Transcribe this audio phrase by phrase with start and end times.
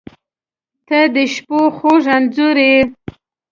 [0.87, 2.79] •ته د شپو خوږ انځور یې.